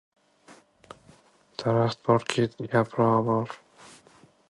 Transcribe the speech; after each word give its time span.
Daraxt 1.63 2.01
borki, 2.07 2.49
yaprog‘i 2.75 3.25
bor. 3.33 3.57